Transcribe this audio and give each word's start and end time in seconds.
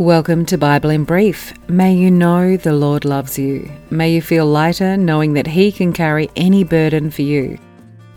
Welcome 0.00 0.46
to 0.46 0.56
Bible 0.56 0.88
in 0.88 1.04
Brief. 1.04 1.52
May 1.68 1.94
you 1.94 2.10
know 2.10 2.56
the 2.56 2.72
Lord 2.72 3.04
loves 3.04 3.38
you. 3.38 3.70
May 3.90 4.14
you 4.14 4.22
feel 4.22 4.46
lighter 4.46 4.96
knowing 4.96 5.34
that 5.34 5.46
He 5.46 5.70
can 5.70 5.92
carry 5.92 6.30
any 6.36 6.64
burden 6.64 7.10
for 7.10 7.20
you. 7.20 7.58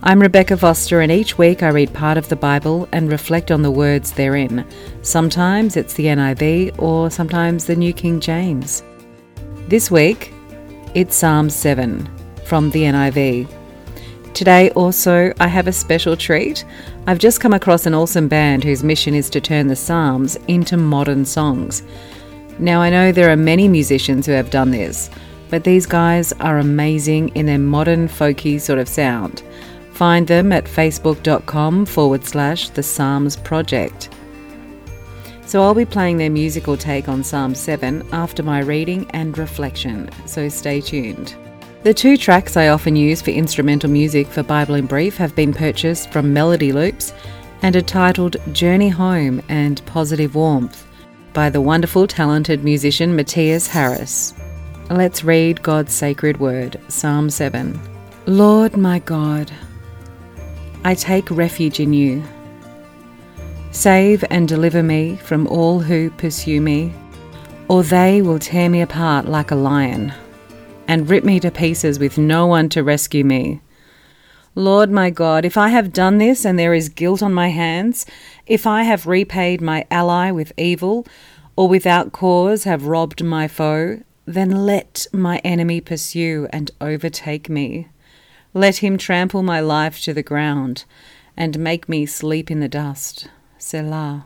I'm 0.01 0.21
Rebecca 0.21 0.55
Foster, 0.55 1.01
and 1.01 1.11
each 1.11 1.38
week 1.38 1.61
I 1.61 1.67
read 1.67 1.93
part 1.93 2.17
of 2.17 2.29
the 2.29 2.38
Bible 2.38 2.88
and 2.93 3.11
reflect 3.11 3.51
on 3.51 3.63
the 3.63 3.69
words 3.69 4.13
therein. 4.13 4.65
Sometimes 5.01 5.75
it's 5.75 5.96
the 5.96 6.05
NIV 6.05 6.82
or 6.82 7.11
sometimes 7.11 7.65
the 7.65 7.75
New 7.75 7.91
King 7.91 8.21
James. 8.21 8.81
This 9.68 9.91
week, 9.91 10.31
it's 10.93 11.18
Psalm 11.18 11.50
7 11.50 12.09
from 12.45 12.70
the 12.70 12.84
NIV. 12.84 13.45
Today, 14.34 14.71
also, 14.71 15.31
I 15.39 15.47
have 15.47 15.68
a 15.68 15.71
special 15.71 16.18
treat. 16.18 16.65
I've 17.05 17.20
just 17.20 17.39
come 17.39 17.54
across 17.54 17.86
an 17.86 17.93
awesome 17.93 18.27
band 18.27 18.63
whose 18.63 18.83
mission 18.83 19.13
is 19.13 19.29
to 19.29 19.39
turn 19.39 19.68
the 19.68 19.75
Psalms 19.75 20.37
into 20.47 20.75
modern 20.75 21.23
songs. 21.23 21.83
Now, 22.57 22.82
I 22.82 22.89
know 22.89 23.11
there 23.11 23.29
are 23.29 23.36
many 23.36 23.68
musicians 23.68 24.25
who 24.25 24.32
have 24.32 24.50
done 24.50 24.71
this, 24.71 25.11
but 25.51 25.64
these 25.64 25.86
guys 25.86 26.33
are 26.33 26.57
amazing 26.57 27.29
in 27.36 27.46
their 27.46 27.59
modern 27.59 28.07
folky 28.07 28.59
sort 28.59 28.79
of 28.79 28.89
sound. 28.89 29.43
Find 29.92 30.28
them 30.28 30.51
at 30.51 30.65
facebook.com 30.65 31.86
forward 31.86 32.25
slash 32.25 32.70
the 32.70 32.81
Psalms 32.81 33.36
Project. 33.38 34.09
So 35.45 35.61
I'll 35.61 35.75
be 35.75 35.86
playing 35.86 36.17
their 36.17 36.31
musical 36.31 36.75
take 36.75 37.08
on 37.08 37.23
Psalm 37.23 37.53
7 37.53 38.08
after 38.11 38.42
my 38.42 38.61
reading 38.61 39.06
and 39.11 39.38
reflection, 39.38 40.09
so 40.25 40.50
stay 40.50 40.81
tuned. 40.81 41.36
The 41.83 41.94
two 41.94 42.16
tracks 42.16 42.55
I 42.55 42.69
often 42.69 42.95
use 42.95 43.22
for 43.22 43.31
instrumental 43.31 43.89
music 43.89 44.28
for 44.28 44.42
Bible 44.42 44.75
in 44.75 44.86
Brief 44.86 45.17
have 45.17 45.36
been 45.36 45.53
purchased 45.53 46.14
from 46.14 46.31
Melody 46.31 46.72
Loops 46.72 47.11
and 47.61 47.75
are 47.75 47.81
titled 47.81 48.38
Journey 48.53 48.88
Home 48.88 49.42
and 49.50 49.86
Positive 49.86 50.33
Warmth 50.33 50.88
by 51.33 51.50
the 51.50 51.59
wonderful, 51.59 52.08
talented 52.08 52.64
musician 52.64 53.17
Matthias 53.17 53.67
Harris. 53.67 54.34
Let's 54.89 55.26
read 55.26 55.61
God's 55.61 55.92
sacred 55.92 56.39
word, 56.39 56.80
Psalm 56.88 57.30
7. 57.30 57.78
Lord 58.28 58.78
my 58.78 59.00
God, 59.00 59.52
I 60.86 60.95
take 60.95 61.30
refuge 61.30 61.81
in 61.81 61.92
you. 61.92 62.23
Save 63.72 64.23
and 64.30 64.48
deliver 64.48 64.84
me 64.84 65.17
from 65.17 65.48
all 65.48 65.81
who 65.81 66.11
pursue 66.11 66.61
me, 66.61 66.94
or 67.67 67.84
they 67.84 68.22
will 68.22 68.39
tear 68.39 68.70
me 68.70 68.80
apart 68.80 69.26
like 69.26 69.52
a 69.52 69.56
lion 69.56 70.14
and 70.88 71.09
rip 71.09 71.23
me 71.23 71.39
to 71.39 71.52
pieces 71.52 72.00
with 72.00 72.17
no 72.17 72.45
one 72.48 72.70
to 72.70 72.84
rescue 72.84 73.23
me. 73.23 73.62
Lord 74.56 74.92
my 74.92 75.09
God, 75.09 75.45
if 75.45 75.58
I 75.58 75.70
have 75.70 75.94
done 75.94 76.20
this 76.20 76.45
and 76.45 76.59
there 76.59 76.73
is 76.73 76.89
guilt 76.89 77.23
on 77.23 77.34
my 77.34 77.50
hands, 77.50 78.06
if 78.45 78.67
I 78.67 78.84
have 78.84 79.08
repaid 79.08 79.61
my 79.61 79.86
ally 79.89 80.30
with 80.30 80.54
evil, 80.58 81.08
or 81.56 81.67
without 81.67 82.11
cause 82.11 82.64
have 82.64 82.86
robbed 82.86 83.23
my 83.23 83.48
foe, 83.48 84.02
then 84.26 84.66
let 84.66 85.08
my 85.11 85.38
enemy 85.39 85.81
pursue 85.81 86.48
and 86.52 86.72
overtake 86.80 87.50
me. 87.50 87.89
Let 88.54 88.78
him 88.78 88.98
trample 88.98 89.44
my 89.44 89.59
life 89.59 90.00
to 90.04 90.14
the 90.14 90.23
ground 90.23 90.86
and 91.36 91.58
make 91.59 91.89
me 91.89 92.06
sleep 92.06 92.52
in 92.52 92.59
the 92.59 92.70
dust. 92.70 93.28
Selah. 93.58 94.26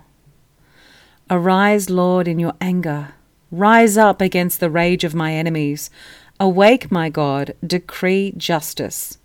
Arise, 1.29 1.89
Lord, 1.89 2.27
in 2.27 2.39
your 2.39 2.53
anger. 2.59 3.13
Rise 3.49 3.97
up 3.97 4.19
against 4.19 4.59
the 4.59 4.69
rage 4.69 5.03
of 5.03 5.15
my 5.15 5.33
enemies. 5.33 5.89
Awake, 6.39 6.91
my 6.91 7.09
God, 7.09 7.55
decree 7.65 8.31
justice. 8.37 9.17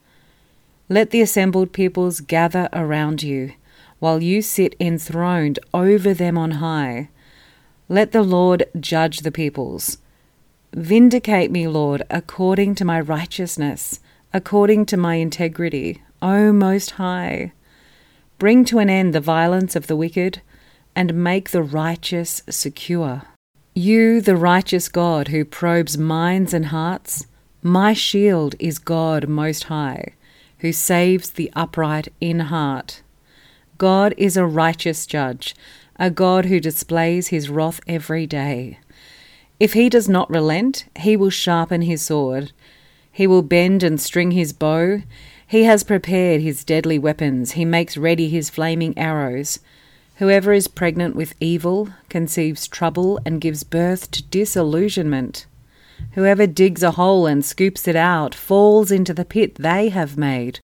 Let 0.88 1.10
the 1.10 1.20
assembled 1.20 1.72
peoples 1.72 2.20
gather 2.20 2.70
around 2.72 3.22
you, 3.22 3.52
while 3.98 4.22
you 4.22 4.40
sit 4.40 4.74
enthroned 4.80 5.58
over 5.74 6.14
them 6.14 6.38
on 6.38 6.52
high. 6.52 7.10
Let 7.88 8.12
the 8.12 8.22
Lord 8.22 8.64
judge 8.80 9.18
the 9.18 9.30
peoples. 9.30 9.98
Vindicate 10.72 11.50
me, 11.50 11.68
Lord, 11.68 12.02
according 12.08 12.76
to 12.76 12.84
my 12.86 12.98
righteousness, 12.98 14.00
according 14.32 14.86
to 14.86 14.96
my 14.96 15.16
integrity, 15.16 16.02
O 16.22 16.50
Most 16.50 16.92
High. 16.92 17.52
Bring 18.38 18.64
to 18.64 18.78
an 18.78 18.88
end 18.88 19.14
the 19.14 19.20
violence 19.20 19.76
of 19.76 19.86
the 19.86 19.96
wicked, 19.96 20.40
and 20.96 21.12
make 21.22 21.50
the 21.50 21.62
righteous 21.62 22.42
secure. 22.48 23.24
You, 23.74 24.20
the 24.20 24.36
righteous 24.36 24.90
God 24.90 25.28
who 25.28 25.46
probes 25.46 25.96
minds 25.96 26.52
and 26.52 26.66
hearts, 26.66 27.26
my 27.62 27.94
shield 27.94 28.54
is 28.58 28.78
God 28.78 29.28
Most 29.28 29.64
High, 29.64 30.12
who 30.58 30.74
saves 30.74 31.30
the 31.30 31.50
upright 31.56 32.08
in 32.20 32.40
heart. 32.40 33.00
God 33.78 34.12
is 34.18 34.36
a 34.36 34.44
righteous 34.44 35.06
judge, 35.06 35.54
a 35.96 36.10
God 36.10 36.44
who 36.44 36.60
displays 36.60 37.28
his 37.28 37.48
wrath 37.48 37.80
every 37.86 38.26
day. 38.26 38.78
If 39.58 39.72
he 39.72 39.88
does 39.88 40.06
not 40.06 40.28
relent, 40.28 40.84
he 40.98 41.16
will 41.16 41.30
sharpen 41.30 41.80
his 41.80 42.02
sword. 42.02 42.52
He 43.10 43.26
will 43.26 43.42
bend 43.42 43.82
and 43.82 43.98
string 43.98 44.32
his 44.32 44.52
bow. 44.52 45.00
He 45.46 45.64
has 45.64 45.82
prepared 45.82 46.42
his 46.42 46.62
deadly 46.62 46.98
weapons. 46.98 47.52
He 47.52 47.64
makes 47.64 47.96
ready 47.96 48.28
his 48.28 48.50
flaming 48.50 48.96
arrows. 48.98 49.60
Whoever 50.16 50.52
is 50.52 50.68
pregnant 50.68 51.16
with 51.16 51.34
evil 51.40 51.88
conceives 52.08 52.68
trouble 52.68 53.18
and 53.24 53.40
gives 53.40 53.64
birth 53.64 54.10
to 54.10 54.22
disillusionment. 54.22 55.46
Whoever 56.12 56.46
digs 56.46 56.82
a 56.82 56.92
hole 56.92 57.26
and 57.26 57.44
scoops 57.44 57.88
it 57.88 57.96
out 57.96 58.34
falls 58.34 58.90
into 58.90 59.14
the 59.14 59.24
pit 59.24 59.54
they 59.54 59.88
have 59.88 60.18
made. 60.18 60.60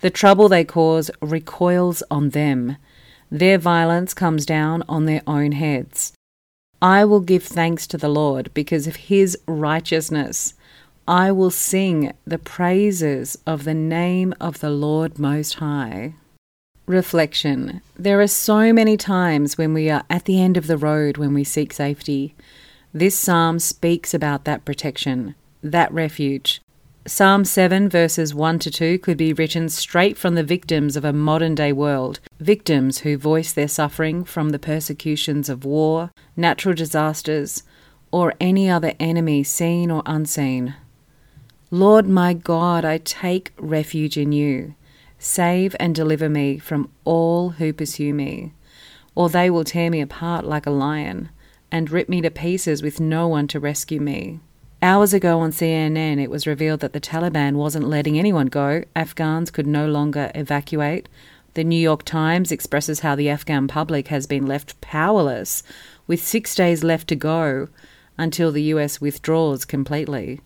The 0.00 0.10
trouble 0.10 0.48
they 0.48 0.64
cause 0.64 1.10
recoils 1.22 2.02
on 2.10 2.30
them. 2.30 2.76
Their 3.30 3.58
violence 3.58 4.14
comes 4.14 4.44
down 4.44 4.82
on 4.88 5.06
their 5.06 5.22
own 5.26 5.52
heads. 5.52 6.12
I 6.82 7.04
will 7.04 7.20
give 7.20 7.44
thanks 7.44 7.86
to 7.88 7.96
the 7.96 8.08
Lord 8.08 8.52
because 8.52 8.86
of 8.86 8.96
his 8.96 9.38
righteousness. 9.46 10.54
I 11.08 11.32
will 11.32 11.50
sing 11.50 12.12
the 12.26 12.38
praises 12.38 13.38
of 13.46 13.64
the 13.64 13.74
name 13.74 14.34
of 14.40 14.60
the 14.60 14.70
Lord 14.70 15.18
Most 15.18 15.54
High. 15.54 16.14
Reflection. 16.86 17.80
There 17.98 18.20
are 18.20 18.28
so 18.28 18.72
many 18.72 18.96
times 18.96 19.58
when 19.58 19.74
we 19.74 19.90
are 19.90 20.04
at 20.08 20.24
the 20.24 20.40
end 20.40 20.56
of 20.56 20.68
the 20.68 20.76
road 20.76 21.16
when 21.16 21.34
we 21.34 21.42
seek 21.42 21.72
safety. 21.72 22.36
This 22.94 23.18
psalm 23.18 23.58
speaks 23.58 24.14
about 24.14 24.44
that 24.44 24.64
protection, 24.64 25.34
that 25.64 25.92
refuge. 25.92 26.60
Psalm 27.04 27.44
7, 27.44 27.88
verses 27.88 28.36
1 28.36 28.60
to 28.60 28.70
2, 28.70 29.00
could 29.00 29.16
be 29.16 29.32
written 29.32 29.68
straight 29.68 30.16
from 30.16 30.36
the 30.36 30.44
victims 30.44 30.96
of 30.96 31.04
a 31.04 31.12
modern 31.12 31.56
day 31.56 31.72
world, 31.72 32.20
victims 32.38 32.98
who 32.98 33.18
voice 33.18 33.52
their 33.52 33.66
suffering 33.66 34.22
from 34.22 34.50
the 34.50 34.58
persecutions 34.58 35.48
of 35.48 35.64
war, 35.64 36.12
natural 36.36 36.74
disasters, 36.74 37.64
or 38.12 38.32
any 38.40 38.70
other 38.70 38.94
enemy, 39.00 39.42
seen 39.42 39.90
or 39.90 40.04
unseen. 40.06 40.76
Lord 41.72 42.08
my 42.08 42.32
God, 42.32 42.84
I 42.84 42.98
take 42.98 43.52
refuge 43.58 44.16
in 44.16 44.30
you. 44.30 44.76
Save 45.26 45.74
and 45.80 45.92
deliver 45.92 46.28
me 46.28 46.56
from 46.56 46.88
all 47.04 47.50
who 47.50 47.72
pursue 47.72 48.14
me, 48.14 48.52
or 49.16 49.28
they 49.28 49.50
will 49.50 49.64
tear 49.64 49.90
me 49.90 50.00
apart 50.00 50.44
like 50.46 50.66
a 50.66 50.70
lion 50.70 51.30
and 51.70 51.90
rip 51.90 52.08
me 52.08 52.20
to 52.22 52.30
pieces 52.30 52.80
with 52.80 53.00
no 53.00 53.26
one 53.26 53.48
to 53.48 53.58
rescue 53.58 54.00
me. 54.00 54.38
Hours 54.80 55.12
ago 55.12 55.40
on 55.40 55.50
CNN, 55.50 56.22
it 56.22 56.30
was 56.30 56.46
revealed 56.46 56.78
that 56.78 56.92
the 56.92 57.00
Taliban 57.00 57.56
wasn't 57.56 57.88
letting 57.88 58.16
anyone 58.16 58.46
go. 58.46 58.84
Afghans 58.94 59.50
could 59.50 59.66
no 59.66 59.88
longer 59.88 60.30
evacuate. 60.34 61.08
The 61.54 61.64
New 61.64 61.80
York 61.80 62.04
Times 62.04 62.52
expresses 62.52 63.00
how 63.00 63.16
the 63.16 63.28
Afghan 63.28 63.66
public 63.66 64.08
has 64.08 64.28
been 64.28 64.46
left 64.46 64.80
powerless, 64.80 65.64
with 66.06 66.24
six 66.24 66.54
days 66.54 66.84
left 66.84 67.08
to 67.08 67.16
go 67.16 67.68
until 68.16 68.52
the 68.52 68.62
US 68.74 69.00
withdraws 69.00 69.64
completely. 69.64 70.40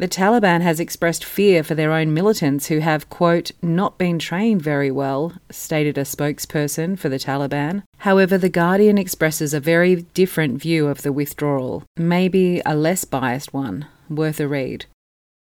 The 0.00 0.08
Taliban 0.08 0.62
has 0.62 0.80
expressed 0.80 1.26
fear 1.26 1.62
for 1.62 1.74
their 1.74 1.92
own 1.92 2.14
militants 2.14 2.68
who 2.68 2.78
have, 2.78 3.10
quote, 3.10 3.50
not 3.60 3.98
been 3.98 4.18
trained 4.18 4.62
very 4.62 4.90
well, 4.90 5.34
stated 5.50 5.98
a 5.98 6.04
spokesperson 6.04 6.98
for 6.98 7.10
the 7.10 7.18
Taliban. 7.18 7.82
However, 7.98 8.38
The 8.38 8.48
Guardian 8.48 8.96
expresses 8.96 9.52
a 9.52 9.60
very 9.60 9.96
different 10.14 10.58
view 10.58 10.88
of 10.88 11.02
the 11.02 11.12
withdrawal, 11.12 11.84
maybe 11.98 12.62
a 12.64 12.74
less 12.74 13.04
biased 13.04 13.52
one, 13.52 13.88
worth 14.08 14.40
a 14.40 14.48
read. 14.48 14.86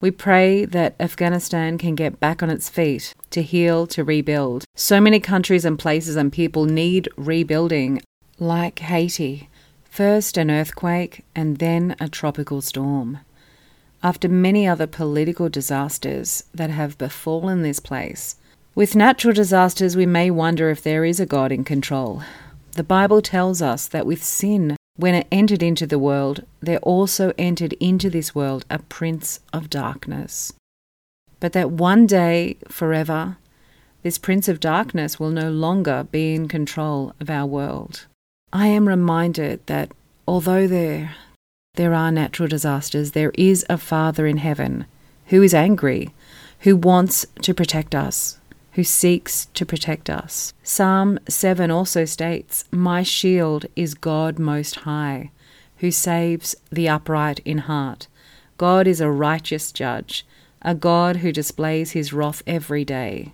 We 0.01 0.09
pray 0.09 0.65
that 0.65 0.95
Afghanistan 0.99 1.77
can 1.77 1.93
get 1.93 2.19
back 2.19 2.41
on 2.41 2.49
its 2.49 2.67
feet, 2.67 3.13
to 3.29 3.43
heal, 3.43 3.85
to 3.85 4.03
rebuild. 4.03 4.63
So 4.75 4.99
many 4.99 5.19
countries 5.19 5.65
and 5.65 5.77
places 5.77 6.15
and 6.15 6.33
people 6.33 6.65
need 6.65 7.07
rebuilding, 7.15 8.01
like 8.39 8.79
Haiti. 8.79 9.49
First 9.83 10.35
an 10.35 10.49
earthquake 10.49 11.23
and 11.35 11.57
then 11.59 11.95
a 11.99 12.09
tropical 12.09 12.63
storm 12.63 13.19
after 14.03 14.29
many 14.29 14.67
other 14.67 14.87
political 14.87 15.49
disasters 15.49 16.43
that 16.53 16.69
have 16.69 16.97
befallen 16.97 17.61
this 17.61 17.79
place. 17.79 18.35
With 18.75 18.95
natural 18.95 19.33
disasters, 19.33 19.95
we 19.95 20.05
may 20.05 20.29
wonder 20.29 20.69
if 20.69 20.83
there 20.83 21.03
is 21.03 21.19
a 21.19 21.25
God 21.25 21.51
in 21.51 21.63
control. 21.63 22.21
The 22.73 22.83
Bible 22.83 23.21
tells 23.21 23.61
us 23.61 23.87
that 23.87 24.05
with 24.05 24.23
sin, 24.23 24.77
when 24.95 25.15
it 25.15 25.27
entered 25.31 25.63
into 25.63 25.87
the 25.87 25.97
world, 25.99 26.45
there 26.59 26.79
also 26.79 27.33
entered 27.37 27.73
into 27.73 28.09
this 28.09 28.35
world 28.35 28.65
a 28.69 28.79
prince 28.79 29.39
of 29.51 29.69
darkness. 29.69 30.53
But 31.39 31.53
that 31.53 31.71
one 31.71 32.05
day, 32.05 32.57
forever, 32.67 33.37
this 34.03 34.17
prince 34.17 34.47
of 34.47 34.59
darkness 34.59 35.19
will 35.19 35.31
no 35.31 35.49
longer 35.49 36.07
be 36.11 36.35
in 36.35 36.47
control 36.47 37.13
of 37.19 37.29
our 37.29 37.45
world. 37.45 38.05
I 38.53 38.67
am 38.67 38.87
reminded 38.87 39.65
that 39.67 39.91
although 40.27 40.67
there 40.67 41.15
there 41.77 41.93
are 41.93 42.11
natural 42.11 42.49
disasters, 42.49 43.11
there 43.11 43.31
is 43.35 43.65
a 43.69 43.77
Father 43.77 44.27
in 44.27 44.37
heaven 44.37 44.85
who 45.27 45.41
is 45.41 45.53
angry, 45.53 46.13
who 46.61 46.75
wants 46.75 47.25
to 47.43 47.53
protect 47.53 47.93
us, 47.93 48.39
who 48.73 48.83
seeks 48.83 49.45
to 49.53 49.65
protect 49.65 50.09
us. 50.09 50.53
Psalm 50.63 51.19
7 51.29 51.71
also 51.71 52.03
states, 52.03 52.65
My 52.71 53.03
shield 53.03 53.67
is 53.75 53.93
God 53.93 54.39
Most 54.39 54.77
High, 54.77 55.31
who 55.77 55.91
saves 55.91 56.55
the 56.71 56.89
upright 56.89 57.39
in 57.45 57.59
heart. 57.59 58.07
God 58.57 58.87
is 58.87 58.99
a 58.99 59.11
righteous 59.11 59.71
judge, 59.71 60.25
a 60.63 60.73
God 60.73 61.17
who 61.17 61.31
displays 61.31 61.91
his 61.91 62.11
wrath 62.11 62.41
every 62.47 62.83
day. 62.83 63.33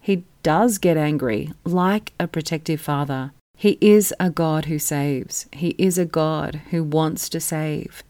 He 0.00 0.24
does 0.42 0.76
get 0.78 0.98
angry, 0.98 1.52
like 1.64 2.12
a 2.20 2.28
protective 2.28 2.80
father. 2.80 3.32
He 3.60 3.76
is 3.82 4.14
a 4.18 4.30
God 4.30 4.64
who 4.64 4.78
saves. 4.78 5.46
He 5.52 5.74
is 5.76 5.98
a 5.98 6.06
God 6.06 6.62
who 6.70 6.82
wants 6.82 7.28
to 7.28 7.40
save. 7.40 8.02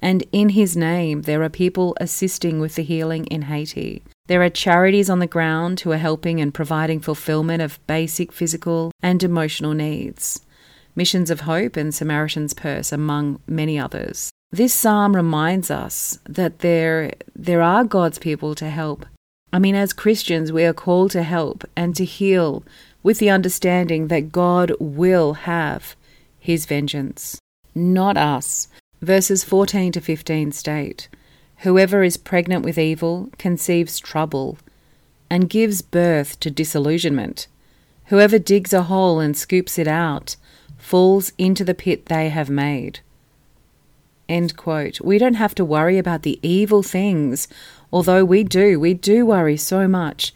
And 0.00 0.22
in 0.30 0.50
His 0.50 0.76
name, 0.76 1.22
there 1.22 1.42
are 1.42 1.48
people 1.48 1.96
assisting 1.98 2.60
with 2.60 2.76
the 2.76 2.84
healing 2.84 3.26
in 3.26 3.42
Haiti. 3.42 4.04
There 4.28 4.44
are 4.44 4.48
charities 4.48 5.10
on 5.10 5.18
the 5.18 5.26
ground 5.26 5.80
who 5.80 5.90
are 5.90 5.96
helping 5.96 6.40
and 6.40 6.54
providing 6.54 7.00
fulfillment 7.00 7.60
of 7.60 7.84
basic 7.88 8.30
physical 8.30 8.92
and 9.02 9.24
emotional 9.24 9.74
needs. 9.74 10.42
Missions 10.94 11.32
of 11.32 11.40
Hope 11.40 11.76
and 11.76 11.92
Samaritan's 11.92 12.54
Purse, 12.54 12.92
among 12.92 13.40
many 13.48 13.80
others. 13.80 14.30
This 14.52 14.72
psalm 14.72 15.16
reminds 15.16 15.68
us 15.68 16.20
that 16.28 16.60
there, 16.60 17.10
there 17.34 17.60
are 17.60 17.82
God's 17.82 18.20
people 18.20 18.54
to 18.54 18.70
help. 18.70 19.04
I 19.52 19.58
mean, 19.58 19.74
as 19.74 19.92
Christians, 19.92 20.50
we 20.50 20.64
are 20.64 20.72
called 20.72 21.10
to 21.10 21.22
help 21.22 21.64
and 21.76 21.94
to 21.96 22.04
heal 22.04 22.64
with 23.02 23.18
the 23.18 23.30
understanding 23.30 24.08
that 24.08 24.32
God 24.32 24.72
will 24.80 25.34
have 25.34 25.94
his 26.38 26.64
vengeance, 26.64 27.38
not 27.74 28.16
us. 28.16 28.68
Verses 29.02 29.44
14 29.44 29.92
to 29.92 30.00
15 30.00 30.52
state 30.52 31.08
Whoever 31.58 32.02
is 32.02 32.16
pregnant 32.16 32.64
with 32.64 32.78
evil 32.78 33.28
conceives 33.38 34.00
trouble 34.00 34.58
and 35.28 35.50
gives 35.50 35.82
birth 35.82 36.40
to 36.40 36.50
disillusionment. 36.50 37.46
Whoever 38.06 38.38
digs 38.38 38.72
a 38.72 38.82
hole 38.82 39.20
and 39.20 39.36
scoops 39.36 39.78
it 39.78 39.88
out 39.88 40.36
falls 40.76 41.32
into 41.38 41.64
the 41.64 41.74
pit 41.74 42.06
they 42.06 42.28
have 42.30 42.50
made. 42.50 43.00
End 44.28 44.56
quote. 44.56 45.00
We 45.00 45.18
don't 45.18 45.34
have 45.34 45.54
to 45.56 45.64
worry 45.64 45.98
about 45.98 46.22
the 46.22 46.38
evil 46.42 46.82
things, 46.82 47.48
although 47.92 48.24
we 48.24 48.44
do. 48.44 48.78
We 48.80 48.94
do 48.94 49.26
worry 49.26 49.56
so 49.56 49.86
much 49.88 50.32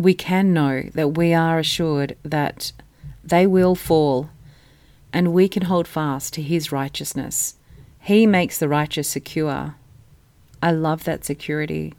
we 0.00 0.14
can 0.14 0.52
know 0.52 0.82
that 0.94 1.16
we 1.16 1.34
are 1.34 1.58
assured 1.58 2.16
that 2.22 2.72
they 3.22 3.46
will 3.46 3.74
fall, 3.74 4.30
and 5.12 5.32
we 5.32 5.48
can 5.48 5.64
hold 5.64 5.86
fast 5.86 6.32
to 6.34 6.42
His 6.42 6.72
righteousness. 6.72 7.56
He 7.98 8.26
makes 8.26 8.58
the 8.58 8.68
righteous 8.68 9.08
secure. 9.08 9.74
I 10.62 10.72
love 10.72 11.04
that 11.04 11.24
security, 11.24 11.94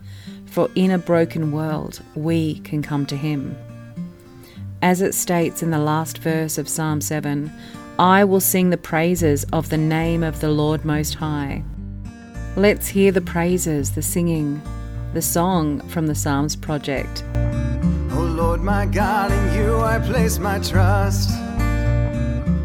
for 0.45 0.69
in 0.75 0.91
a 0.91 0.97
broken 0.97 1.51
world, 1.51 2.01
we 2.15 2.59
can 2.59 2.81
come 2.81 3.05
to 3.07 3.15
Him. 3.15 3.55
As 4.81 5.01
it 5.01 5.13
states 5.13 5.61
in 5.61 5.69
the 5.69 5.77
last 5.77 6.17
verse 6.17 6.57
of 6.57 6.67
Psalm 6.67 7.01
7, 7.01 7.51
I 7.99 8.23
will 8.23 8.39
sing 8.39 8.69
the 8.69 8.77
praises 8.77 9.43
of 9.53 9.69
the 9.69 9.77
name 9.77 10.23
of 10.23 10.39
the 10.39 10.49
Lord 10.49 10.85
Most 10.85 11.15
High. 11.15 11.63
Let's 12.55 12.87
hear 12.87 13.11
the 13.11 13.21
praises, 13.21 13.91
the 13.91 14.01
singing, 14.01 14.61
the 15.13 15.21
song 15.21 15.81
from 15.89 16.07
the 16.07 16.15
Psalms 16.15 16.55
Project. 16.55 17.23
Oh 18.13 18.33
Lord 18.35 18.61
my 18.61 18.85
God, 18.85 19.31
in 19.31 19.59
you 19.59 19.77
I 19.79 19.99
place 19.99 20.39
my 20.39 20.59
trust. 20.59 21.29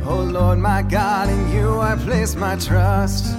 Oh 0.05 0.27
Lord 0.29 0.59
my 0.59 0.83
God, 0.83 1.29
in 1.29 1.53
you 1.53 1.81
I 1.81 1.97
place 1.97 2.35
my 2.35 2.57
trust. 2.57 3.35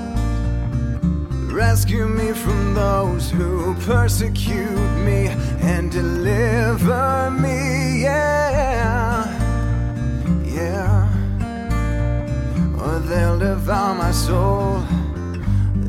Rescue 1.52 2.08
me 2.08 2.34
from 2.34 2.76
those 2.76 3.32
who 3.32 3.74
persecute 3.82 4.98
me 5.04 5.28
and 5.62 5.92
deliver 5.92 7.32
me, 7.32 8.04
yeah. 8.04 9.07
They'll 13.08 13.40
devour 13.40 13.96
my 13.96 14.12
soul 14.12 14.84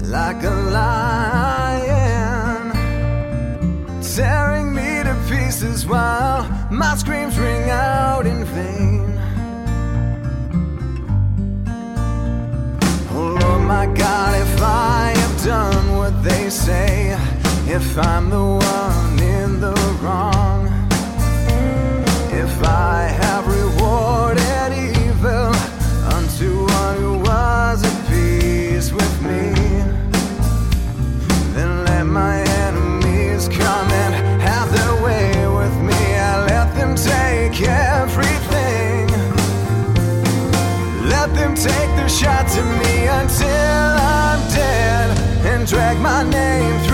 like 0.02 0.42
a 0.44 0.56
lion, 0.76 2.70
tearing 4.00 4.72
me 4.72 5.02
to 5.02 5.14
pieces 5.28 5.84
while 5.84 6.46
my 6.70 6.94
screams 6.96 7.36
ring 7.38 7.70
out 7.70 8.24
in 8.24 8.44
vain. 8.44 9.20
Oh 13.12 13.36
Lord, 13.40 13.62
my 13.62 13.86
God, 13.86 14.40
if 14.40 14.62
I 14.62 15.12
have 15.16 15.44
done 15.44 15.96
what 15.96 16.22
they 16.22 16.48
say, 16.50 17.18
if 17.66 17.98
I'm 17.98 18.30
the 18.30 18.44
one 18.44 19.18
in 19.18 19.60
the 19.60 19.74
wrong, 20.00 20.68
if 22.32 22.62
I 22.62 23.08
have 23.20 23.27
drag 45.68 46.00
my 46.00 46.22
name 46.22 46.87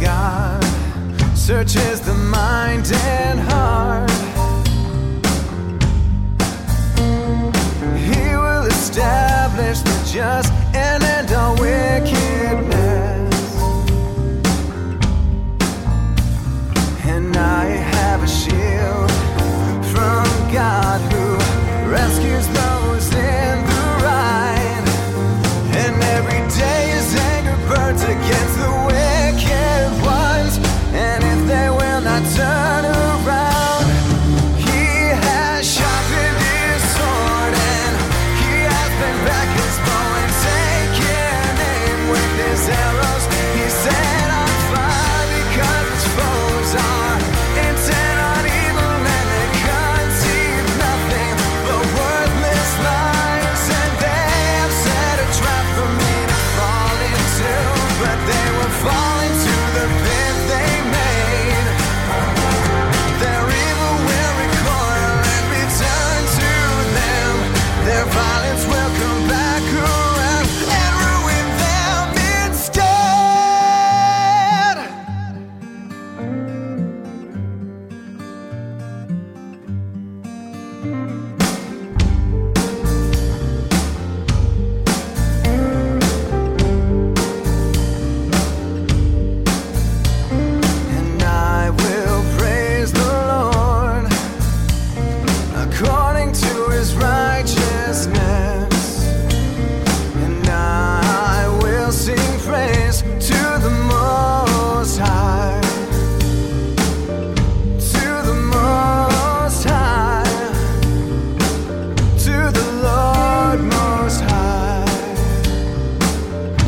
God 0.00 0.64
searches 1.36 2.00
the 2.00 2.14
mind 2.14 2.90
and 2.92 3.40
heart. 3.40 4.10
He 7.98 8.36
will 8.36 8.66
establish 8.66 9.80
the 9.80 10.10
just 10.12 10.52
and 10.74 11.02
end 11.02 11.32
all 11.32 11.54
wickedness. 11.56 13.34
And 17.04 17.36
I 17.36 17.64
have 17.96 18.22
a 18.22 18.28
shield 18.28 19.10
from 19.92 20.24
God 20.52 21.00
who 21.12 21.38
rescues 21.90 22.46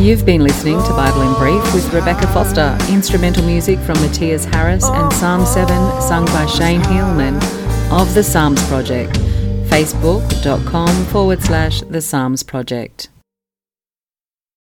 You've 0.07 0.25
been 0.25 0.45
listening 0.45 0.81
to 0.85 0.91
Bible 0.91 1.23
in 1.23 1.35
Brief 1.35 1.75
with 1.75 1.93
Rebecca 1.93 2.29
Foster. 2.29 2.79
Instrumental 2.89 3.45
music 3.45 3.77
from 3.81 4.01
Matthias 4.01 4.45
Harris 4.45 4.85
and 4.85 5.13
Psalm 5.13 5.45
7 5.45 5.67
sung 6.01 6.25
by 6.27 6.47
Shane 6.47 6.81
Heilman 6.81 7.35
of 7.91 8.15
the 8.15 8.23
Psalms 8.23 8.65
Project. 8.69 9.15
Facebook.com 9.69 11.07
forward 11.07 11.43
slash 11.43 11.81
The 11.81 12.01
Psalms 12.01 12.45
Project. 12.45 13.09